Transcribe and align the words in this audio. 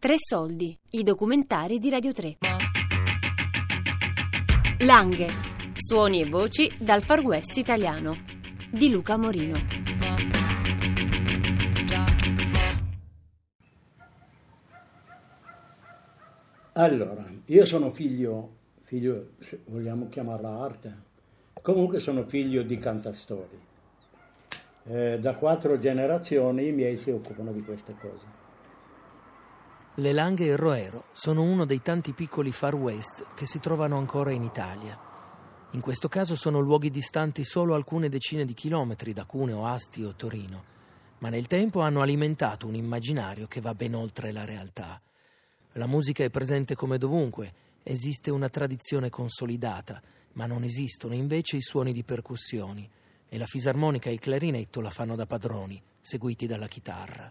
Tre 0.00 0.14
soldi, 0.16 0.74
i 0.92 1.02
documentari 1.02 1.78
di 1.78 1.90
Radio 1.90 2.10
3. 2.10 2.38
Langhe, 4.78 5.26
suoni 5.74 6.22
e 6.22 6.26
voci 6.26 6.72
dal 6.78 7.02
Far 7.02 7.20
West 7.20 7.58
italiano 7.58 8.16
di 8.70 8.88
Luca 8.88 9.18
Morino. 9.18 9.58
Allora, 16.72 17.30
io 17.44 17.64
sono 17.66 17.90
figlio, 17.90 18.52
figlio, 18.80 19.32
se 19.40 19.60
vogliamo 19.66 20.08
chiamarla 20.08 20.48
arte, 20.48 20.96
comunque 21.60 22.00
sono 22.00 22.24
figlio 22.24 22.62
di 22.62 22.78
cantastori. 22.78 23.60
Eh, 24.84 25.18
da 25.20 25.34
quattro 25.34 25.78
generazioni 25.78 26.68
i 26.68 26.72
miei 26.72 26.96
si 26.96 27.10
occupano 27.10 27.52
di 27.52 27.62
queste 27.62 27.94
cose. 28.00 28.39
Le 30.00 30.12
Langhe 30.12 30.46
e 30.46 30.52
il 30.52 30.56
Roero 30.56 31.08
sono 31.12 31.42
uno 31.42 31.66
dei 31.66 31.82
tanti 31.82 32.14
piccoli 32.14 32.52
Far 32.52 32.74
West 32.74 33.34
che 33.34 33.44
si 33.44 33.60
trovano 33.60 33.98
ancora 33.98 34.32
in 34.32 34.42
Italia. 34.42 34.98
In 35.72 35.82
questo 35.82 36.08
caso 36.08 36.36
sono 36.36 36.58
luoghi 36.58 36.88
distanti 36.88 37.44
solo 37.44 37.74
alcune 37.74 38.08
decine 38.08 38.46
di 38.46 38.54
chilometri 38.54 39.12
da 39.12 39.26
Cuneo, 39.26 39.66
Asti 39.66 40.02
o 40.02 40.14
Torino, 40.14 40.64
ma 41.18 41.28
nel 41.28 41.46
tempo 41.46 41.80
hanno 41.80 42.00
alimentato 42.00 42.66
un 42.66 42.76
immaginario 42.76 43.46
che 43.46 43.60
va 43.60 43.74
ben 43.74 43.94
oltre 43.94 44.32
la 44.32 44.46
realtà. 44.46 44.98
La 45.72 45.86
musica 45.86 46.24
è 46.24 46.30
presente 46.30 46.74
come 46.74 46.96
dovunque, 46.96 47.52
esiste 47.82 48.30
una 48.30 48.48
tradizione 48.48 49.10
consolidata, 49.10 50.00
ma 50.32 50.46
non 50.46 50.64
esistono 50.64 51.12
invece 51.12 51.56
i 51.56 51.62
suoni 51.62 51.92
di 51.92 52.04
percussioni, 52.04 52.88
e 53.28 53.36
la 53.36 53.44
fisarmonica 53.44 54.08
e 54.08 54.14
il 54.14 54.18
clarinetto 54.18 54.80
la 54.80 54.88
fanno 54.88 55.14
da 55.14 55.26
padroni, 55.26 55.78
seguiti 56.00 56.46
dalla 56.46 56.68
chitarra. 56.68 57.30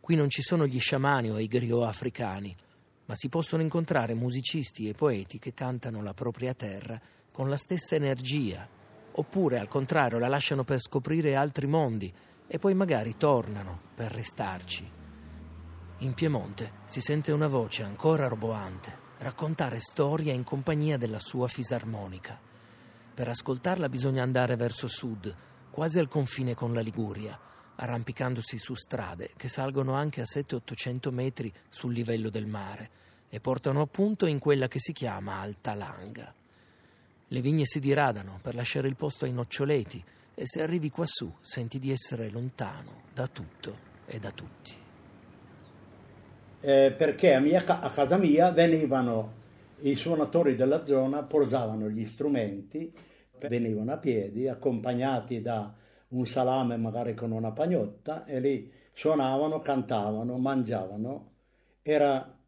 Qui 0.00 0.14
non 0.16 0.30
ci 0.30 0.42
sono 0.42 0.66
gli 0.66 0.80
sciamani 0.80 1.30
o 1.30 1.38
i 1.38 1.46
griot 1.46 1.84
africani, 1.84 2.56
ma 3.04 3.14
si 3.14 3.28
possono 3.28 3.62
incontrare 3.62 4.14
musicisti 4.14 4.88
e 4.88 4.94
poeti 4.94 5.38
che 5.38 5.52
cantano 5.52 6.02
la 6.02 6.14
propria 6.14 6.54
terra 6.54 7.00
con 7.32 7.48
la 7.48 7.56
stessa 7.56 7.96
energia, 7.96 8.66
oppure 9.12 9.58
al 9.58 9.68
contrario 9.68 10.18
la 10.18 10.28
lasciano 10.28 10.64
per 10.64 10.80
scoprire 10.80 11.36
altri 11.36 11.66
mondi 11.66 12.12
e 12.46 12.58
poi 12.58 12.74
magari 12.74 13.16
tornano 13.16 13.80
per 13.94 14.10
restarci. 14.10 14.90
In 15.98 16.14
Piemonte 16.14 16.72
si 16.86 17.00
sente 17.00 17.30
una 17.30 17.46
voce 17.46 17.82
ancora 17.82 18.26
roboante 18.26 19.08
raccontare 19.18 19.78
storie 19.80 20.32
in 20.32 20.44
compagnia 20.44 20.96
della 20.96 21.18
sua 21.18 21.46
fisarmonica. 21.46 22.40
Per 23.12 23.28
ascoltarla 23.28 23.88
bisogna 23.90 24.22
andare 24.22 24.56
verso 24.56 24.88
sud, 24.88 25.32
quasi 25.70 25.98
al 25.98 26.08
confine 26.08 26.54
con 26.54 26.72
la 26.72 26.80
Liguria 26.80 27.38
arrampicandosi 27.80 28.58
su 28.58 28.74
strade 28.74 29.30
che 29.36 29.48
salgono 29.48 29.94
anche 29.94 30.20
a 30.20 30.24
700-800 30.24 31.10
metri 31.10 31.52
sul 31.68 31.94
livello 31.94 32.28
del 32.28 32.46
mare 32.46 32.90
e 33.30 33.40
portano 33.40 33.80
appunto 33.80 34.26
in 34.26 34.38
quella 34.38 34.68
che 34.68 34.78
si 34.78 34.92
chiama 34.92 35.40
Alta 35.40 35.74
Langa. 35.74 36.32
Le 37.28 37.40
vigne 37.40 37.64
si 37.64 37.80
diradano 37.80 38.38
per 38.42 38.54
lasciare 38.54 38.88
il 38.88 38.96
posto 38.96 39.24
ai 39.24 39.32
noccioleti 39.32 40.02
e 40.34 40.42
se 40.46 40.62
arrivi 40.62 40.90
quassù 40.90 41.32
senti 41.40 41.78
di 41.78 41.90
essere 41.90 42.28
lontano 42.28 43.02
da 43.14 43.26
tutto 43.26 43.88
e 44.06 44.18
da 44.18 44.30
tutti. 44.30 44.74
Eh, 46.62 46.94
perché 46.96 47.34
a, 47.34 47.40
mia, 47.40 47.64
a 47.64 47.90
casa 47.90 48.18
mia 48.18 48.50
venivano 48.50 49.38
i 49.80 49.94
suonatori 49.96 50.54
della 50.54 50.84
zona, 50.84 51.22
posavano 51.22 51.88
gli 51.88 52.04
strumenti, 52.04 52.92
venivano 53.48 53.92
a 53.92 53.96
piedi 53.96 54.48
accompagnati 54.48 55.40
da 55.40 55.72
un 56.10 56.26
salame 56.26 56.76
magari 56.76 57.14
con 57.14 57.30
una 57.30 57.52
pagnotta 57.52 58.24
e 58.24 58.40
lì 58.40 58.72
suonavano, 58.92 59.60
cantavano, 59.60 60.38
mangiavano. 60.38 61.32
Era 61.82 62.38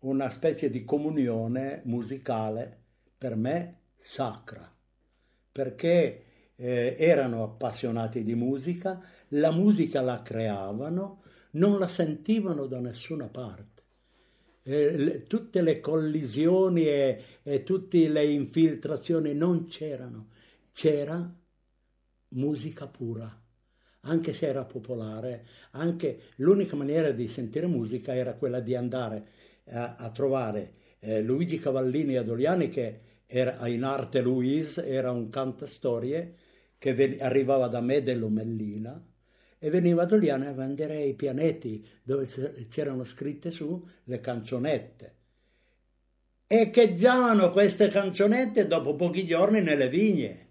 una 0.00 0.30
specie 0.30 0.70
di 0.70 0.84
comunione 0.84 1.82
musicale 1.84 2.76
per 3.16 3.36
me 3.36 3.80
sacra, 3.98 4.72
perché 5.50 6.24
eh, 6.54 6.96
erano 6.98 7.42
appassionati 7.42 8.22
di 8.22 8.34
musica, 8.34 9.02
la 9.28 9.50
musica 9.50 10.00
la 10.00 10.22
creavano, 10.22 11.22
non 11.52 11.78
la 11.78 11.88
sentivano 11.88 12.66
da 12.66 12.78
nessuna 12.80 13.26
parte. 13.26 13.82
Eh, 14.62 15.24
tutte 15.26 15.62
le 15.62 15.80
collisioni 15.80 16.86
e, 16.86 17.22
e 17.42 17.62
tutte 17.64 18.08
le 18.08 18.24
infiltrazioni 18.26 19.34
non 19.34 19.66
c'erano, 19.66 20.28
c'era 20.72 21.34
musica 22.30 22.86
pura, 22.86 23.42
anche 24.02 24.32
se 24.32 24.46
era 24.46 24.64
popolare, 24.64 25.46
anche 25.72 26.20
l'unica 26.36 26.76
maniera 26.76 27.10
di 27.10 27.28
sentire 27.28 27.66
musica 27.66 28.14
era 28.14 28.34
quella 28.34 28.60
di 28.60 28.74
andare 28.74 29.26
a, 29.70 29.94
a 29.94 30.10
trovare 30.10 30.74
eh, 31.00 31.22
Luigi 31.22 31.58
Cavallini 31.58 32.16
Adoliani 32.16 32.68
che 32.68 33.00
era 33.26 33.66
in 33.68 33.84
arte 33.84 34.20
Louise, 34.20 34.84
era 34.86 35.10
un 35.10 35.28
cantastorie 35.28 36.34
che 36.78 36.94
ven- 36.94 37.18
arrivava 37.20 37.68
da 37.68 37.80
me 37.80 38.02
dell'Omellina 38.02 39.04
e 39.58 39.70
veniva 39.70 40.02
Adoliani 40.02 40.46
a 40.46 40.52
vendere 40.52 41.04
i 41.04 41.14
pianetti 41.14 41.86
dove 42.02 42.26
c'erano 42.68 43.04
scritte 43.04 43.50
su 43.50 43.86
le 44.04 44.20
canzonette. 44.20 45.16
Echeggiavano 46.46 47.52
queste 47.52 47.88
canzonette 47.88 48.66
dopo 48.66 48.94
pochi 48.94 49.26
giorni 49.26 49.60
nelle 49.60 49.88
vigne 49.90 50.47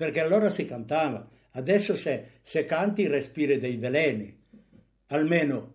perché 0.00 0.20
allora 0.20 0.48
si 0.48 0.64
cantava. 0.64 1.28
Adesso 1.50 1.94
se, 1.94 2.38
se 2.40 2.64
canti 2.64 3.06
respiri 3.06 3.58
dei 3.58 3.76
veleni, 3.76 4.34
almeno 5.08 5.74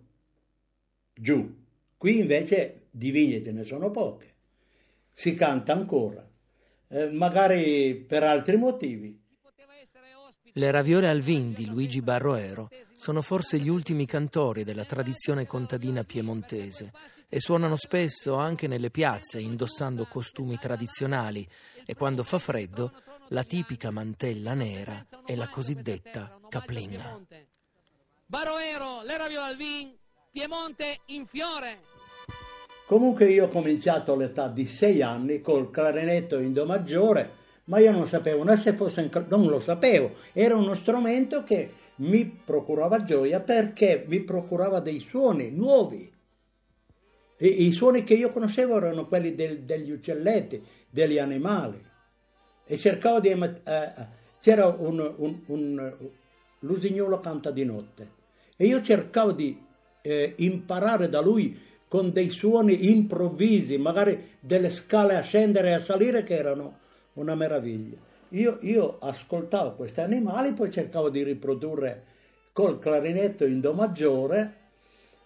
giù. 1.13 1.63
Qui 1.96 2.18
invece 2.18 2.88
di 2.90 3.12
vigne 3.12 3.44
ce 3.44 3.52
ne 3.52 3.63
sono 3.63 3.91
poche. 3.91 4.34
Si 5.12 5.36
canta 5.36 5.74
ancora, 5.74 6.28
eh, 6.88 7.12
magari 7.12 7.94
per 8.08 8.24
altri 8.24 8.58
motivi. 8.58 9.22
Le 10.53 10.72
raviole 10.72 11.07
al 11.07 11.22
vin 11.22 11.53
di 11.53 11.68
Luigi 11.68 12.02
Barroero 12.02 12.69
sono 12.97 13.22
forse 13.22 13.59
gli 13.59 13.69
ultimi 13.69 14.07
cantori 14.07 14.63
della 14.63 14.86
tradizione 14.86 15.46
contadina 15.46 16.03
piemontese 16.03 16.92
e 17.30 17.40
suonano 17.40 17.75
spesso 17.75 18.34
anche 18.34 18.66
nelle 18.66 18.90
piazze 18.90 19.40
indossando 19.40 20.06
costumi 20.06 20.57
tradizionali 20.57 21.47
e 21.86 21.94
quando 21.94 22.24
fa 22.24 22.40
freddo 22.40 22.92
la 23.30 23.44
tipica 23.44 23.90
mantella 23.90 24.53
nera 24.53 25.06
e 25.25 25.36
la 25.36 25.47
cosiddetta 25.47 26.40
caplinga. 26.47 27.19
Baroero, 28.28 29.02
l'era 29.03 29.28
Violalvin, 29.28 29.96
Piemonte 30.31 31.00
in 31.08 31.25
fiore. 31.25 31.80
Comunque 32.86 33.25
io 33.31 33.46
ho 33.46 33.47
cominciato 33.47 34.13
all'età 34.13 34.47
di 34.47 34.68
sei 34.68 35.02
anni 35.02 35.41
col 35.41 35.72
clarinetto 35.72 36.38
in 36.38 36.53
do 36.53 36.66
maggiore, 36.66 37.44
ma 37.66 37.80
io 37.80 37.91
non 37.91 38.06
sapevo 38.06 38.44
né 38.44 38.58
se 38.58 38.74
fosse 38.74 39.02
in, 39.02 39.25
non 39.28 39.47
lo 39.47 39.59
sapevo, 39.59 40.12
era 40.34 40.56
uno 40.56 40.75
strumento 40.75 41.44
che 41.44 41.72
mi 41.97 42.25
procurava 42.25 43.03
gioia 43.03 43.40
perché 43.40 44.06
mi 44.07 44.19
procurava 44.19 44.80
dei 44.81 45.00
suoni 45.00 45.50
nuovi. 45.50 46.12
E 47.38 47.47
I 47.47 47.72
suoni 47.72 48.03
che 48.03 48.13
io 48.13 48.31
conoscevo 48.31 48.78
erano 48.78 49.07
quelli 49.07 49.34
del, 49.34 49.63
degli 49.63 49.90
uccelletti, 49.90 50.63
degli 50.90 51.18
animali 51.18 51.94
e 52.66 52.78
cercavo 52.78 53.20
di... 53.20 53.30
Eh, 53.30 54.24
c'era 54.40 54.68
un, 54.68 55.14
un, 55.18 55.40
un, 55.48 55.94
l'usignolo 56.59 57.20
canta 57.20 57.50
di 57.52 57.66
notte 57.66 58.09
e 58.56 58.66
io 58.66 58.81
cercavo 58.81 59.31
di 59.31 59.59
eh, 60.02 60.34
imparare 60.38 61.09
da 61.09 61.20
lui 61.20 61.59
con 61.88 62.12
dei 62.12 62.30
suoni 62.30 62.92
improvvisi, 62.92 63.78
magari 63.78 64.34
delle 64.40 64.70
scale 64.70 65.16
a 65.16 65.22
scendere 65.22 65.70
e 65.70 65.74
a 65.74 65.80
salire 65.80 66.24
che 66.24 66.36
erano 66.36 66.80
una 67.14 67.36
meraviglia. 67.36 67.98
Io, 68.30 68.58
io 68.62 68.98
ascoltavo 69.00 69.75
questi 69.75 70.02
animali, 70.02 70.54
poi 70.54 70.72
cercavo 70.72 71.10
di 71.10 71.24
riprodurre 71.24 72.04
col 72.51 72.80
clarinetto 72.80 73.45
in 73.45 73.60
Do 73.60 73.74
maggiore, 73.74 74.54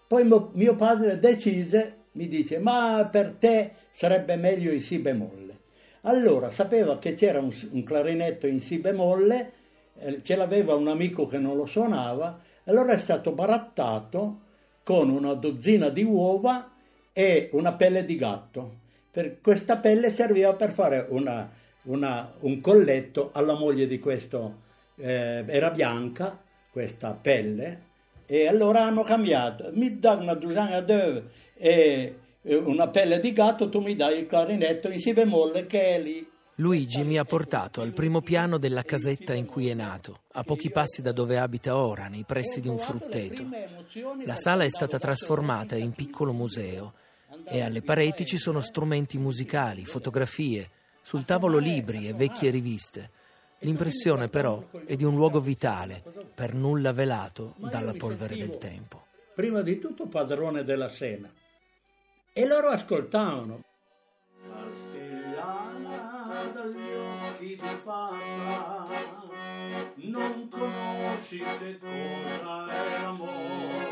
poi 0.06 0.24
mio, 0.24 0.50
mio 0.54 0.74
padre 0.74 1.18
decise, 1.18 1.96
mi 2.12 2.28
dice, 2.28 2.58
ma 2.58 3.08
per 3.10 3.32
te 3.32 3.72
sarebbe 3.92 4.36
meglio 4.36 4.72
i 4.72 4.80
Si 4.80 4.98
bemolle. 4.98 5.59
Allora 6.02 6.50
sapeva 6.50 6.98
che 6.98 7.14
c'era 7.14 7.40
un, 7.40 7.54
un 7.72 7.82
clarinetto 7.82 8.46
in 8.46 8.60
Si 8.60 8.78
bemolle, 8.78 9.52
eh, 9.98 10.22
ce 10.22 10.36
l'aveva 10.36 10.74
un 10.74 10.88
amico 10.88 11.26
che 11.26 11.38
non 11.38 11.56
lo 11.56 11.66
suonava, 11.66 12.40
allora 12.64 12.92
è 12.92 12.98
stato 12.98 13.32
barattato 13.32 14.40
con 14.82 15.10
una 15.10 15.34
dozzina 15.34 15.90
di 15.90 16.02
uova 16.02 16.72
e 17.12 17.50
una 17.52 17.74
pelle 17.74 18.04
di 18.04 18.16
gatto. 18.16 18.78
Per 19.10 19.40
questa 19.40 19.76
pelle 19.76 20.10
serviva 20.10 20.54
per 20.54 20.72
fare 20.72 21.06
una, 21.10 21.50
una, 21.82 22.32
un 22.40 22.60
colletto 22.60 23.30
alla 23.34 23.54
moglie 23.54 23.86
di 23.86 23.98
questo, 23.98 24.68
eh, 24.96 25.44
era 25.46 25.70
bianca 25.70 26.40
questa 26.70 27.12
pelle, 27.12 27.88
e 28.24 28.46
allora 28.46 28.84
hanno 28.84 29.02
cambiato, 29.02 29.70
mi 29.74 29.98
dà 29.98 30.12
una 30.12 30.34
dozzina 30.34 30.80
d'œuf 30.80 31.22
e 31.56 32.14
una 32.42 32.88
pelle 32.88 33.20
di 33.20 33.32
gatto, 33.32 33.68
tu 33.68 33.80
mi 33.80 33.94
dai 33.94 34.20
il 34.20 34.26
clarinetto 34.26 34.88
in 34.88 35.00
si 35.00 35.12
bemolle 35.12 35.66
che 35.66 35.96
è 35.96 36.00
lì. 36.00 36.28
Luigi 36.56 37.04
mi 37.04 37.16
ha 37.16 37.24
portato 37.24 37.80
al 37.80 37.92
primo 37.92 38.20
piano 38.20 38.58
della 38.58 38.82
casetta 38.82 39.32
in 39.32 39.46
cui 39.46 39.68
è 39.68 39.74
nato, 39.74 40.24
a 40.32 40.42
pochi 40.42 40.70
passi 40.70 41.00
da 41.00 41.10
dove 41.10 41.38
abita 41.38 41.74
ora, 41.74 42.06
nei 42.08 42.24
pressi 42.26 42.60
di 42.60 42.68
un 42.68 42.76
frutteto. 42.76 43.46
La 44.26 44.36
sala 44.36 44.64
è 44.64 44.68
stata 44.68 44.98
trasformata 44.98 45.76
in 45.76 45.92
piccolo 45.92 46.32
museo 46.32 46.92
e 47.46 47.62
alle 47.62 47.80
pareti 47.80 48.26
ci 48.26 48.36
sono 48.36 48.60
strumenti 48.60 49.16
musicali, 49.16 49.86
fotografie, 49.86 50.68
sul 51.00 51.24
tavolo 51.24 51.56
libri 51.56 52.06
e 52.06 52.12
vecchie 52.12 52.50
riviste. 52.50 53.10
L'impressione 53.60 54.28
però 54.28 54.62
è 54.84 54.96
di 54.96 55.04
un 55.04 55.14
luogo 55.14 55.40
vitale, 55.40 56.02
per 56.34 56.52
nulla 56.52 56.92
velato 56.92 57.54
dalla 57.56 57.92
polvere 57.92 58.36
del 58.36 58.58
tempo. 58.58 59.06
Prima 59.34 59.62
di 59.62 59.78
tutto 59.78 60.06
padrone 60.06 60.62
della 60.62 60.88
scena. 60.88 61.30
E 62.32 62.46
loro 62.46 62.68
ascoltavano. 62.68 63.64
Castigliana 64.48 66.52
dagli 66.54 66.92
occhi 66.92 67.56
di 67.56 67.80
fata, 67.82 68.86
non 69.96 70.48
conosci 70.48 71.42
che 71.58 71.78
cosa 71.78 72.70
è 72.70 73.02
l'amore. 73.02 73.89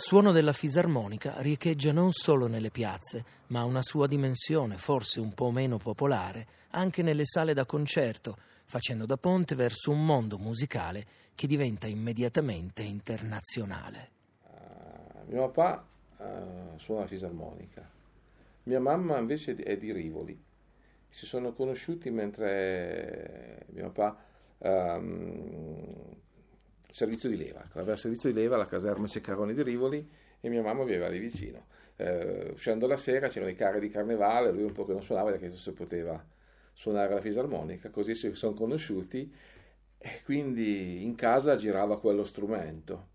Suono 0.00 0.32
della 0.32 0.54
fisarmonica 0.54 1.34
riecheggia 1.42 1.92
non 1.92 2.12
solo 2.12 2.46
nelle 2.46 2.70
piazze, 2.70 3.24
ma 3.48 3.60
ha 3.60 3.64
una 3.64 3.82
sua 3.82 4.06
dimensione, 4.06 4.78
forse 4.78 5.20
un 5.20 5.34
po' 5.34 5.50
meno 5.50 5.76
popolare, 5.76 6.46
anche 6.70 7.02
nelle 7.02 7.26
sale 7.26 7.52
da 7.52 7.66
concerto, 7.66 8.38
facendo 8.64 9.04
da 9.04 9.18
ponte 9.18 9.54
verso 9.54 9.90
un 9.90 10.04
mondo 10.04 10.38
musicale 10.38 11.06
che 11.34 11.46
diventa 11.46 11.86
immediatamente 11.86 12.82
internazionale. 12.82 14.10
Eh, 14.42 15.32
mio 15.32 15.50
papà 15.50 15.84
eh, 16.18 16.78
suona 16.78 17.02
la 17.02 17.06
fisarmonica, 17.06 17.88
mia 18.64 18.80
mamma 18.80 19.18
invece 19.18 19.54
è 19.54 19.76
di 19.76 19.92
Rivoli. 19.92 20.42
Si 21.10 21.26
sono 21.26 21.52
conosciuti 21.52 22.08
mentre 22.10 23.66
mio 23.72 23.90
papà 23.90 24.16
ehm, 24.58 26.16
servizio 26.92 27.28
di 27.28 27.36
leva, 27.36 27.64
aveva 27.72 27.96
servizio 27.96 28.30
di 28.30 28.38
leva 28.38 28.56
alla 28.56 28.66
caserma 28.66 29.06
Ceccaroni 29.06 29.54
di 29.54 29.62
Rivoli 29.62 30.08
e 30.40 30.48
mia 30.48 30.62
mamma 30.62 30.84
viveva 30.84 31.08
lì 31.08 31.18
vicino. 31.18 31.66
Eh, 31.96 32.50
uscendo 32.52 32.86
la 32.86 32.96
sera 32.96 33.28
c'erano 33.28 33.50
i 33.50 33.54
carri 33.54 33.80
di 33.80 33.90
carnevale, 33.90 34.50
lui 34.50 34.62
un 34.62 34.72
po' 34.72 34.84
che 34.84 34.92
non 34.92 35.02
suonava, 35.02 35.30
gli 35.30 35.34
ha 35.34 35.38
chiesto 35.38 35.58
se 35.58 35.72
poteva 35.72 36.22
suonare 36.72 37.12
la 37.14 37.20
fisarmonica, 37.20 37.90
così 37.90 38.14
si 38.14 38.32
sono 38.34 38.54
conosciuti 38.54 39.30
e 39.98 40.20
quindi 40.24 41.04
in 41.04 41.14
casa 41.14 41.56
girava 41.56 42.00
quello 42.00 42.24
strumento. 42.24 43.08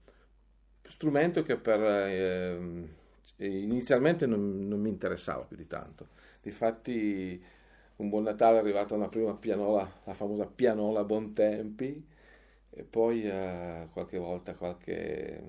Strumento 0.84 1.42
che 1.42 1.58
per, 1.58 1.82
ehm, 1.82 2.88
inizialmente 3.38 4.28
non, 4.28 4.68
non 4.68 4.80
mi 4.80 4.90
interessava 4.90 5.44
più 5.46 5.58
di 5.58 5.66
tanto. 5.66 6.10
Difatti 6.42 7.44
un 7.98 8.10
buon 8.10 8.24
Natale 8.24 8.58
è 8.58 8.60
arrivata 8.60 8.94
una 8.94 9.08
prima 9.08 9.34
pianola, 9.34 9.90
la 10.04 10.14
famosa 10.14 10.46
pianola 10.46 11.04
Bontempi, 11.04 12.06
e 12.78 12.84
poi 12.84 13.24
eh, 13.24 13.88
qualche 13.94 14.18
volta 14.18 14.54
qualche, 14.56 15.42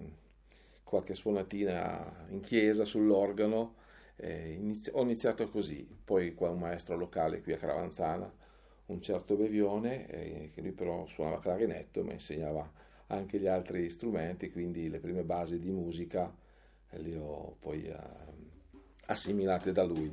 qualche 0.85 1.15
suonatina 1.15 2.27
in 2.29 2.41
chiesa 2.41 2.85
sull'organo. 2.85 3.75
Eh, 4.17 4.53
inizi- 4.53 4.91
ho 4.95 5.03
iniziato 5.03 5.49
così, 5.51 5.87
poi 6.05 6.35
qua 6.35 6.51
un 6.51 6.61
maestro 6.61 6.97
locale 6.97 7.43
qui 7.43 7.53
a 7.53 7.59
Caravanzana, 7.59 8.33
un 8.87 9.03
certo 9.03 9.35
Bevione, 9.35 10.07
eh, 10.07 10.51
che 10.55 10.61
lui 10.61 10.73
però 10.73 11.05
suonava 11.07 11.41
clarinetto, 11.41 12.05
mi 12.05 12.13
insegnava 12.13 12.71
anche 13.09 13.39
gli 13.39 13.47
altri 13.47 13.91
strumenti, 13.91 14.51
quindi 14.51 14.89
le 14.89 15.01
prime 15.01 15.23
basi 15.23 15.59
di 15.59 15.71
musica 15.71 16.33
eh, 16.91 16.99
le 17.01 17.17
ho 17.19 17.57
poi 17.59 17.87
eh, 17.87 17.97
assimilate 19.07 19.73
da 19.73 19.83
lui. 19.83 20.11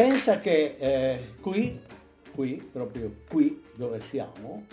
Pensa 0.00 0.38
che 0.38 0.76
eh, 0.78 1.34
qui, 1.42 1.78
qui, 2.32 2.54
proprio 2.54 3.16
qui 3.28 3.62
dove 3.74 4.00
siamo, 4.00 4.64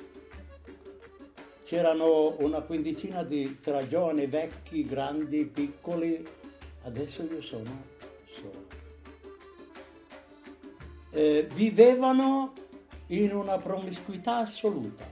c'erano 1.65 2.37
una 2.39 2.61
quindicina 2.61 3.23
di 3.23 3.59
tra 3.59 3.85
giovani, 3.85 4.25
vecchi, 4.27 4.85
grandi, 4.85 5.43
piccoli, 5.43 6.25
adesso 6.83 7.23
io 7.23 7.41
sono 7.41 7.83
solo. 8.39 8.67
Eh, 11.11 11.45
vivevano 11.53 12.53
in 13.07 13.33
una 13.33 13.57
promiscuità 13.57 14.37
assoluta. 14.37 15.05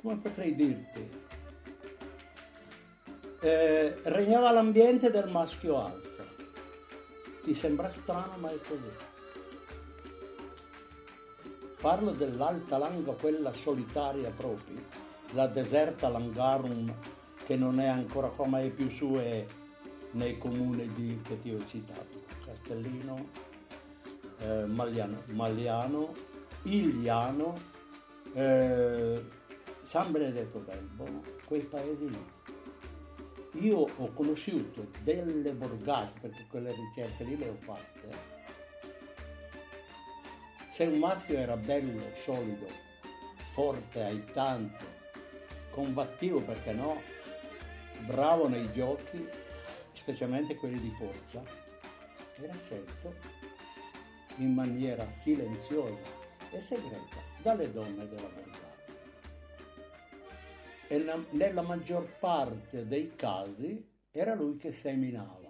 Come 0.00 0.16
potrei 0.16 0.56
dirti? 0.56 1.08
Eh, 3.42 3.96
regnava 4.02 4.50
l'ambiente 4.50 5.12
del 5.12 5.28
maschio 5.28 5.84
alfa. 5.84 6.07
Ti 7.48 7.54
sembra 7.54 7.88
strano, 7.88 8.36
ma 8.40 8.50
è 8.50 8.58
così. 8.60 8.90
Parlo 11.80 12.10
dell'alta 12.10 12.76
langa, 12.76 13.12
quella 13.12 13.54
solitaria 13.54 14.28
proprio, 14.28 14.76
la 15.32 15.46
deserta 15.46 16.10
langarum 16.10 16.94
che 17.44 17.56
non 17.56 17.80
è 17.80 17.86
ancora 17.86 18.28
come 18.28 18.66
è 18.66 18.70
più 18.70 18.90
su 18.90 19.12
è 19.12 19.46
nei 20.10 20.36
comuni 20.36 20.92
di, 20.92 21.18
che 21.22 21.38
ti 21.38 21.50
ho 21.54 21.66
citato, 21.66 22.22
Castellino, 22.44 23.28
eh, 24.40 24.66
Magliano, 24.66 25.22
Magliano, 25.28 26.12
Igliano, 26.64 27.54
eh, 28.34 29.24
San 29.80 30.12
Benedetto 30.12 30.58
Belbo, 30.58 31.22
quei 31.46 31.62
paesi 31.62 32.10
lì. 32.10 32.37
Io 33.52 33.78
ho 33.78 34.12
conosciuto 34.12 34.88
delle 35.02 35.52
borgate, 35.52 36.20
perché 36.20 36.46
quelle 36.48 36.72
ricerche 36.72 37.24
lì 37.24 37.36
le 37.38 37.48
ho 37.48 37.56
fatte, 37.58 38.36
se 40.70 40.84
un 40.84 40.98
maschio 40.98 41.36
era 41.38 41.56
bello, 41.56 42.02
solido, 42.24 42.66
forte, 43.50 44.02
aiutante, 44.02 44.84
combattivo 45.70 46.40
perché 46.40 46.72
no, 46.72 47.00
bravo 48.06 48.46
nei 48.48 48.70
giochi, 48.72 49.26
specialmente 49.92 50.54
quelli 50.54 50.78
di 50.78 50.90
forza, 50.90 51.42
era 52.40 52.54
scelto 52.64 53.14
in 54.36 54.54
maniera 54.54 55.10
silenziosa 55.10 56.06
e 56.52 56.60
segreta 56.60 57.16
dalle 57.42 57.72
donne 57.72 58.08
della 58.08 58.28
borgata. 58.28 58.67
E 60.88 61.04
la- 61.04 61.22
nella 61.30 61.62
maggior 61.62 62.18
parte 62.18 62.86
dei 62.86 63.14
casi 63.14 63.86
era 64.10 64.34
lui 64.34 64.56
che 64.56 64.72
seminava. 64.72 65.46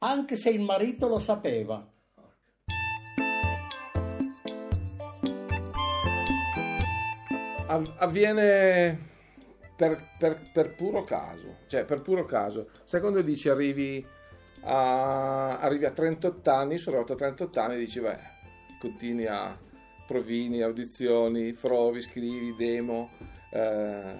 Anche 0.00 0.36
se 0.36 0.50
il 0.50 0.60
marito 0.60 1.08
lo 1.08 1.18
sapeva. 1.18 1.84
Av- 7.70 7.94
avviene 7.98 8.98
per, 9.76 10.02
per- 10.18 10.40
per 10.52 10.74
puro 10.74 11.04
caso, 11.04 11.56
cioè 11.66 11.84
per 11.84 12.00
puro 12.00 12.24
caso. 12.24 12.68
Sai 12.84 13.00
quando 13.00 13.20
dici 13.20 13.48
arrivi 13.48 14.04
a, 14.62 15.58
arrivi 15.58 15.84
a 15.84 15.90
38 15.90 16.50
anni, 16.50 16.78
sono 16.78 16.96
arrivato 16.96 17.12
a 17.14 17.28
38 17.28 17.60
anni 17.60 17.74
e 17.74 17.78
dici, 17.78 18.00
beh, 18.00 18.18
continui 18.80 19.26
a 19.26 19.56
provini, 20.08 20.62
audizioni, 20.62 21.52
provi, 21.52 22.00
scrivi, 22.00 22.56
demo, 22.56 23.10
eh, 23.52 24.14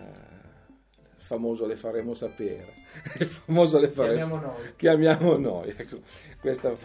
il 1.17 1.23
famoso 1.25 1.65
le 1.65 1.77
faremo 1.77 2.13
sapere, 2.13 2.75
il 3.19 3.27
famoso 3.27 3.79
le 3.79 3.89
faremo 3.89 4.37
noi. 4.37 4.75
chiamiamo 4.77 5.39
noi. 5.39 5.75
Ecco, 5.75 6.01
questa 6.41 6.77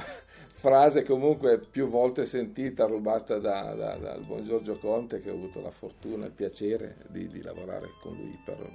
frase 0.47 1.03
comunque 1.03 1.59
più 1.59 1.87
volte 1.87 2.25
sentita, 2.25 2.85
rubata 2.85 3.39
da- 3.39 3.73
da- 3.73 3.97
dal 3.97 4.23
buon 4.23 4.45
Giorgio 4.45 4.77
Conte 4.77 5.19
che 5.19 5.29
ho 5.29 5.33
avuto 5.33 5.59
la 5.59 5.71
fortuna 5.71 6.23
e 6.23 6.27
il 6.27 6.33
piacere 6.33 6.95
di, 7.09 7.27
di 7.27 7.41
lavorare 7.41 7.89
con 8.01 8.13
lui 8.15 8.39
per 8.45 8.71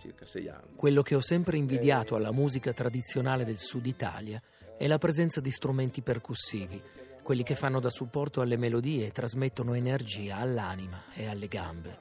circa 0.00 0.24
sei 0.24 0.48
anni. 0.48 0.76
Quello 0.76 1.02
che 1.02 1.14
ho 1.14 1.20
sempre 1.20 1.58
invidiato 1.58 2.14
alla 2.16 2.32
musica 2.32 2.72
tradizionale 2.72 3.44
del 3.44 3.58
sud 3.58 3.84
Italia 3.84 4.40
è 4.78 4.86
la 4.86 4.98
presenza 4.98 5.40
di 5.40 5.50
strumenti 5.50 6.00
percussivi, 6.00 6.80
quelli 7.26 7.42
che 7.42 7.56
fanno 7.56 7.80
da 7.80 7.90
supporto 7.90 8.40
alle 8.40 8.56
melodie 8.56 9.06
e 9.06 9.10
trasmettono 9.10 9.74
energia 9.74 10.36
all'anima 10.36 11.12
e 11.12 11.26
alle 11.26 11.48
gambe. 11.48 11.98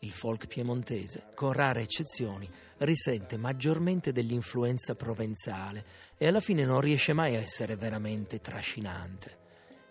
Il 0.00 0.12
folk 0.12 0.46
piemontese, 0.46 1.28
con 1.34 1.54
rare 1.54 1.80
eccezioni, 1.80 2.46
risente 2.80 3.38
maggiormente 3.38 4.12
dell'influenza 4.12 4.94
provenzale 4.94 5.86
e 6.18 6.26
alla 6.26 6.40
fine 6.40 6.66
non 6.66 6.82
riesce 6.82 7.14
mai 7.14 7.34
a 7.34 7.40
essere 7.40 7.76
veramente 7.76 8.40
trascinante. 8.40 9.38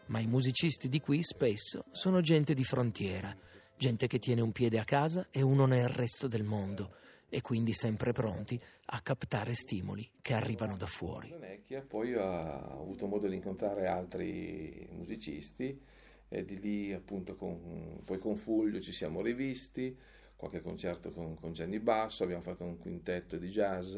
Ma 0.09 0.19
i 0.19 0.27
musicisti 0.27 0.89
di 0.89 1.01
qui 1.01 1.23
spesso 1.23 1.85
sono 1.89 2.21
gente 2.21 2.53
di 2.53 2.63
frontiera, 2.63 3.35
gente 3.75 4.05
che 4.05 4.19
tiene 4.19 4.41
un 4.41 4.51
piede 4.51 4.77
a 4.77 4.83
casa 4.83 5.25
e 5.31 5.41
uno 5.41 5.65
nel 5.65 5.87
resto 5.87 6.27
del 6.27 6.43
mondo 6.43 6.97
e 7.33 7.39
quindi 7.39 7.71
sempre 7.71 8.11
pronti 8.11 8.61
a 8.87 8.99
captare 8.99 9.53
stimoli 9.53 10.07
che 10.21 10.33
arrivano 10.33 10.75
da 10.75 10.85
fuori. 10.85 11.33
Vecchia 11.39 11.81
poi 11.81 12.13
ha 12.13 12.57
avuto 12.57 13.07
modo 13.07 13.29
di 13.29 13.35
incontrare 13.35 13.87
altri 13.87 14.85
musicisti 14.91 15.81
e 16.27 16.43
di 16.43 16.59
lì 16.59 16.91
appunto 16.91 17.37
con, 17.37 18.01
poi 18.03 18.19
con 18.19 18.35
Fulvio 18.35 18.81
ci 18.81 18.91
siamo 18.91 19.21
rivisti, 19.21 19.97
qualche 20.35 20.61
concerto 20.61 21.11
con, 21.11 21.35
con 21.35 21.53
Gianni 21.53 21.79
Basso, 21.79 22.23
abbiamo 22.23 22.41
fatto 22.41 22.65
un 22.65 22.77
quintetto 22.77 23.37
di 23.37 23.47
jazz, 23.47 23.95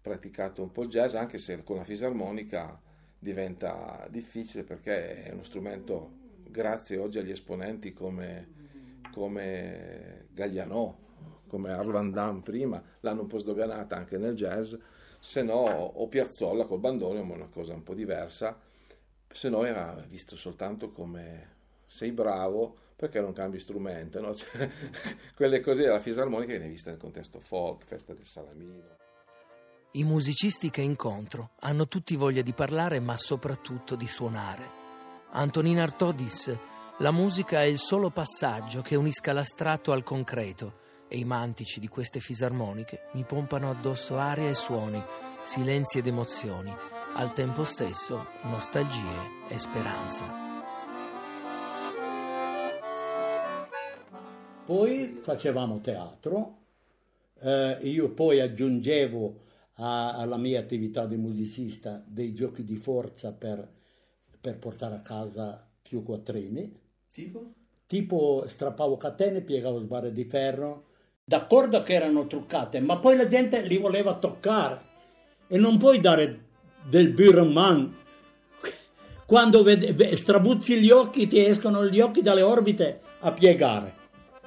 praticato 0.00 0.62
un 0.62 0.70
po' 0.70 0.86
jazz 0.86 1.14
anche 1.14 1.38
se 1.38 1.64
con 1.64 1.76
la 1.76 1.84
fisarmonica 1.84 2.80
diventa 3.18 4.06
difficile 4.08 4.62
perché 4.62 5.24
è 5.24 5.32
uno 5.32 5.42
strumento 5.42 6.12
grazie 6.44 6.96
oggi 6.96 7.18
agli 7.18 7.32
esponenti 7.32 7.92
come, 7.92 8.52
come 9.10 10.28
Gaglianò 10.30 11.06
come 11.48 11.72
Arlan 11.72 12.12
Dam 12.12 12.42
prima, 12.42 12.80
l'hanno 13.00 13.22
un 13.22 13.26
po' 13.26 13.38
sdoganata 13.38 13.96
anche 13.96 14.16
nel 14.16 14.36
jazz, 14.36 14.74
se 15.18 15.42
no, 15.42 15.54
o 15.54 16.06
Piazzolla 16.06 16.66
col 16.66 16.78
bandoneon, 16.78 17.28
una 17.28 17.48
cosa 17.48 17.74
un 17.74 17.82
po' 17.82 17.94
diversa, 17.94 18.56
se 19.28 19.48
no 19.48 19.64
era 19.64 20.04
visto 20.08 20.36
soltanto 20.36 20.92
come 20.92 21.56
sei 21.86 22.12
bravo 22.12 22.76
perché 22.94 23.20
non 23.20 23.32
cambi 23.32 23.58
strumento, 23.58 24.20
no? 24.20 24.34
cioè, 24.34 24.70
quelle 25.34 25.60
cose 25.60 25.82
della 25.82 26.00
fisarmonica 26.00 26.52
viene 26.52 26.68
vista 26.68 26.90
nel 26.90 26.98
contesto 26.98 27.40
folk, 27.40 27.84
festa 27.84 28.12
del 28.12 28.26
salamino. 28.26 28.96
I 29.92 30.04
musicisti 30.04 30.70
che 30.70 30.82
incontro 30.82 31.50
hanno 31.60 31.88
tutti 31.88 32.14
voglia 32.16 32.42
di 32.42 32.52
parlare 32.52 33.00
ma 33.00 33.16
soprattutto 33.16 33.96
di 33.96 34.06
suonare. 34.06 34.76
Antonin 35.30 35.78
Artaud 35.78 36.14
disse 36.14 36.76
la 36.98 37.12
musica 37.12 37.60
è 37.60 37.66
il 37.66 37.78
solo 37.78 38.10
passaggio 38.10 38.82
che 38.82 38.96
unisca 38.96 39.32
l'astratto 39.32 39.92
al 39.92 40.02
concreto 40.02 40.86
e 41.08 41.18
i 41.18 41.24
mantici 41.24 41.80
di 41.80 41.88
queste 41.88 42.20
fisarmoniche 42.20 43.08
mi 43.12 43.24
pompano 43.24 43.70
addosso 43.70 44.18
aria 44.18 44.48
e 44.48 44.54
suoni, 44.54 45.02
silenzi 45.42 45.98
ed 45.98 46.06
emozioni, 46.06 46.72
al 47.14 47.32
tempo 47.32 47.64
stesso 47.64 48.26
nostalgie 48.42 49.46
e 49.48 49.58
speranza. 49.58 50.46
Poi 54.64 55.18
facevamo 55.22 55.80
teatro, 55.80 56.56
eh, 57.40 57.78
io 57.82 58.10
poi 58.10 58.40
aggiungevo 58.40 59.40
a, 59.76 60.14
alla 60.14 60.36
mia 60.36 60.60
attività 60.60 61.06
di 61.06 61.16
musicista 61.16 62.02
dei 62.06 62.34
giochi 62.34 62.64
di 62.64 62.76
forza 62.76 63.32
per, 63.32 63.66
per 64.40 64.58
portare 64.58 64.96
a 64.96 65.00
casa 65.00 65.66
più 65.80 66.02
quattrini. 66.02 66.78
Tipo? 67.10 67.52
Tipo 67.86 68.44
strappavo 68.46 68.98
catene, 68.98 69.40
piegavo 69.40 69.80
sbarre 69.80 70.12
di 70.12 70.24
ferro, 70.24 70.87
d'accordo 71.28 71.82
che 71.82 71.92
erano 71.92 72.26
truccate, 72.26 72.80
ma 72.80 72.96
poi 72.96 73.14
la 73.14 73.28
gente 73.28 73.60
li 73.60 73.76
voleva 73.76 74.14
toccare. 74.14 74.86
E 75.46 75.58
non 75.58 75.76
puoi 75.76 76.00
dare 76.00 76.44
del 76.88 77.10
Burman 77.10 77.94
quando 79.26 79.62
vede, 79.62 80.16
strabuzzi 80.16 80.80
gli 80.80 80.90
occhi 80.90 81.26
ti 81.26 81.44
escono 81.44 81.84
gli 81.84 82.00
occhi 82.00 82.22
dalle 82.22 82.40
orbite 82.40 83.00
a 83.20 83.32
piegare. 83.32 83.92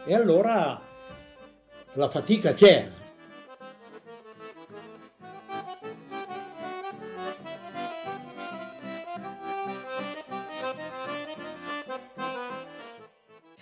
E 0.05 0.15
allora 0.15 0.81
la 1.93 2.09
fatica 2.09 2.53
c'era 2.53 2.99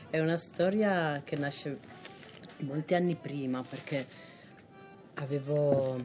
È 0.09 0.19
una 0.19 0.38
storia 0.38 1.21
che 1.25 1.35
nasce 1.35 1.98
molti 2.59 2.95
anni 2.95 3.15
prima 3.15 3.63
perché 3.63 4.05
avevo 5.15 5.99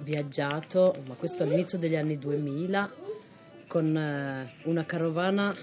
viaggiato, 0.00 0.94
ma 1.06 1.14
questo 1.14 1.42
all'inizio 1.42 1.78
degli 1.78 1.96
anni 1.96 2.18
2000, 2.18 2.90
con 3.66 3.96
eh, 3.96 4.52
una 4.64 4.84
carovana 4.84 5.54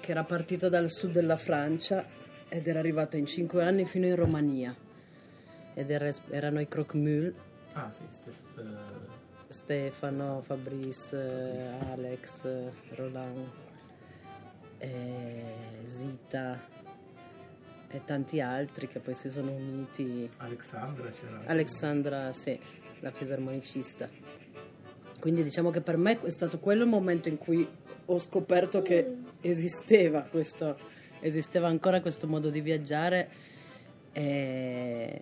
che 0.00 0.10
era 0.10 0.24
partita 0.24 0.68
dal 0.68 0.90
sud 0.90 1.12
della 1.12 1.36
Francia 1.36 2.04
ed 2.48 2.66
era 2.66 2.78
arrivata 2.78 3.16
in 3.16 3.26
cinque 3.26 3.62
anni 3.62 3.84
fino 3.84 4.06
in 4.06 4.16
Romania. 4.16 4.74
Ed 5.74 5.90
era, 5.90 6.10
erano 6.30 6.60
i 6.60 6.68
Croque-Mule. 6.68 7.34
Ah 7.74 7.90
sì, 7.92 8.02
Stef- 8.08 8.56
uh... 8.56 9.18
Stefano, 9.48 10.42
Fabrice, 10.44 11.16
Fabrice, 11.16 11.92
Alex, 11.92 12.44
Roland, 12.94 13.46
Zita 15.86 16.58
e 17.90 18.04
tanti 18.04 18.40
altri 18.40 18.88
che 18.88 19.00
poi 19.00 19.14
si 19.14 19.28
sono 19.28 19.52
uniti. 19.52 20.28
Alexandra 20.38 21.08
c'era. 21.10 21.42
Alexandra, 21.46 22.32
sì, 22.32 22.58
la 23.00 23.10
fisarmonicista. 23.10 24.08
Quindi 25.18 25.42
diciamo 25.42 25.70
che 25.70 25.80
per 25.80 25.96
me 25.96 26.20
è 26.22 26.30
stato 26.30 26.58
quello 26.58 26.84
il 26.84 26.88
momento 26.88 27.28
in 27.28 27.36
cui 27.36 27.68
ho 28.06 28.18
scoperto 28.18 28.80
che 28.80 29.16
esisteva 29.40 30.22
questo, 30.22 30.78
esisteva 31.20 31.68
ancora 31.68 32.00
questo 32.00 32.26
modo 32.26 32.48
di 32.48 32.60
viaggiare 32.60 33.28
e 34.12 35.20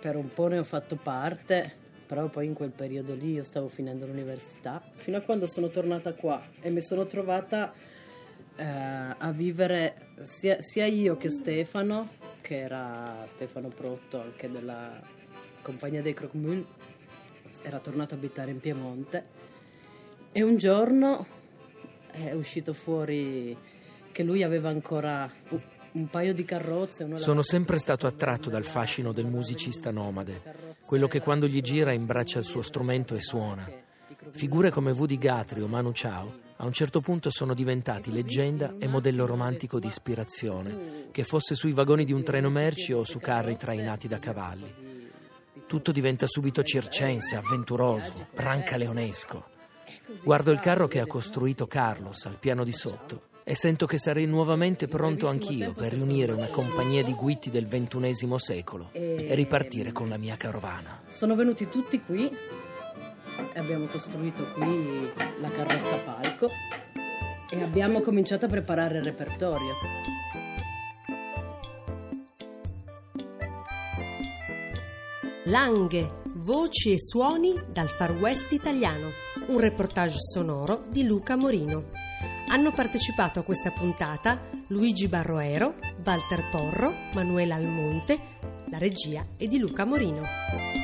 per 0.00 0.16
un 0.16 0.32
po' 0.32 0.46
ne 0.46 0.58
ho 0.58 0.64
fatto 0.64 0.96
parte, 0.96 1.72
però 2.06 2.28
poi 2.28 2.46
in 2.46 2.54
quel 2.54 2.70
periodo 2.70 3.14
lì 3.14 3.32
io 3.32 3.44
stavo 3.44 3.68
finendo 3.68 4.06
l'università, 4.06 4.80
fino 4.94 5.16
a 5.16 5.20
quando 5.20 5.46
sono 5.46 5.68
tornata 5.68 6.14
qua 6.14 6.40
e 6.60 6.70
mi 6.70 6.80
sono 6.80 7.04
trovata 7.06 7.72
eh, 8.56 8.64
a 8.64 9.30
vivere 9.32 10.05
sia, 10.22 10.60
sia, 10.60 10.86
io 10.86 11.16
che 11.16 11.30
Stefano, 11.30 12.10
che 12.40 12.58
era 12.58 13.24
Stefano 13.26 13.68
Protto, 13.68 14.20
anche 14.20 14.50
della 14.50 15.00
compagnia 15.62 16.02
dei 16.02 16.14
Crocmul, 16.14 16.64
era 17.62 17.78
tornato 17.78 18.14
a 18.14 18.16
abitare 18.16 18.50
in 18.50 18.60
Piemonte 18.60 19.24
e 20.32 20.42
un 20.42 20.56
giorno 20.56 21.26
è 22.10 22.32
uscito 22.32 22.72
fuori 22.72 23.56
che 24.12 24.22
lui 24.22 24.42
aveva 24.42 24.68
ancora 24.68 25.30
un 25.92 26.08
paio 26.08 26.34
di 26.34 26.44
carrozze. 26.44 27.08
Sono 27.16 27.42
sempre 27.42 27.78
stato 27.78 28.06
attratto 28.06 28.48
dal 28.50 28.64
fascino 28.64 29.12
del 29.12 29.26
musicista 29.26 29.90
nomade, 29.90 30.76
quello 30.86 31.06
che 31.08 31.20
quando 31.20 31.46
gli 31.46 31.60
gira 31.60 31.92
imbraccia 31.92 32.38
il 32.38 32.44
suo 32.44 32.62
strumento 32.62 33.14
e 33.14 33.20
suona. 33.20 33.68
Figure 34.30 34.70
come 34.70 34.92
Woody 34.92 35.18
Guthrie 35.18 35.62
o 35.62 35.68
Manu 35.68 35.92
Chao 35.92 36.45
a 36.58 36.64
un 36.64 36.72
certo 36.72 37.00
punto 37.00 37.30
sono 37.30 37.52
diventati 37.52 38.10
leggenda 38.10 38.74
e 38.78 38.88
modello 38.88 39.26
romantico 39.26 39.78
di 39.78 39.88
ispirazione, 39.88 41.08
che 41.10 41.24
fosse 41.24 41.54
sui 41.54 41.72
vagoni 41.72 42.04
di 42.04 42.12
un 42.12 42.22
treno 42.22 42.48
merci 42.48 42.92
o 42.92 43.04
su 43.04 43.18
carri 43.18 43.56
trainati 43.56 44.08
da 44.08 44.18
cavalli. 44.18 44.84
Tutto 45.66 45.92
diventa 45.92 46.26
subito 46.26 46.62
circense, 46.62 47.36
avventuroso, 47.36 48.28
brancaleonesco. 48.34 49.44
Guardo 50.24 50.50
il 50.50 50.60
carro 50.60 50.88
che 50.88 51.00
ha 51.00 51.06
costruito 51.06 51.66
Carlos 51.66 52.24
al 52.24 52.38
piano 52.38 52.64
di 52.64 52.72
sotto 52.72 53.34
e 53.44 53.54
sento 53.54 53.86
che 53.86 53.98
sarei 53.98 54.26
nuovamente 54.26 54.88
pronto 54.88 55.28
anch'io 55.28 55.72
per 55.72 55.92
riunire 55.92 56.32
una 56.32 56.48
compagnia 56.48 57.04
di 57.04 57.14
guitti 57.14 57.50
del 57.50 57.66
ventunesimo 57.66 58.38
secolo 58.38 58.88
e 58.92 59.34
ripartire 59.34 59.92
con 59.92 60.08
la 60.08 60.16
mia 60.16 60.36
carovana. 60.36 61.02
Sono 61.06 61.34
venuti 61.34 61.68
tutti 61.68 62.00
qui 62.00 62.28
abbiamo 63.54 63.86
costruito 63.86 64.44
qui 64.52 65.10
la 65.40 65.48
carrozza 65.50 65.96
palco 66.04 66.48
e 67.50 67.62
abbiamo 67.62 68.00
cominciato 68.00 68.46
a 68.46 68.48
preparare 68.48 68.98
il 68.98 69.04
repertorio. 69.04 69.74
Langhe, 75.44 76.22
voci 76.34 76.92
e 76.92 77.00
suoni 77.00 77.54
dal 77.70 77.88
Far 77.88 78.12
West 78.12 78.50
italiano, 78.50 79.10
un 79.46 79.60
reportage 79.60 80.18
sonoro 80.18 80.84
di 80.88 81.04
Luca 81.04 81.36
Morino. 81.36 81.90
Hanno 82.48 82.72
partecipato 82.72 83.38
a 83.38 83.42
questa 83.42 83.70
puntata 83.70 84.40
Luigi 84.68 85.06
Barroero, 85.06 85.74
Walter 86.04 86.42
Porro, 86.50 86.92
Manuela 87.14 87.54
Almonte, 87.54 88.18
la 88.70 88.78
regia 88.78 89.24
è 89.36 89.46
di 89.46 89.58
Luca 89.58 89.84
Morino. 89.84 90.75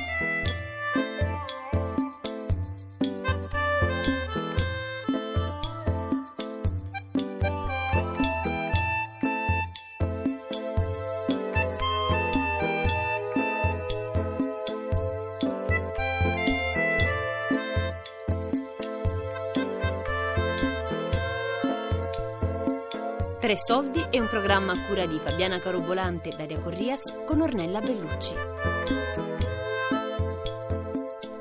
Tre 23.43 23.57
Soldi 23.57 23.99
è 24.09 24.19
un 24.19 24.29
programma 24.29 24.71
a 24.71 24.85
cura 24.87 25.05
di 25.05 25.19
Fabiana 25.21 25.59
Carobolante 25.59 26.29
e 26.29 26.33
Daria 26.33 26.61
Corrias 26.61 27.01
con 27.25 27.41
Ornella 27.41 27.81
Bellucci. 27.81 28.33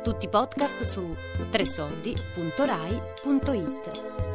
Tutti 0.03 0.25
i 0.25 0.29
podcast 0.29 0.83
su 0.83 1.15
tresoldi.rai.it. 1.49 4.32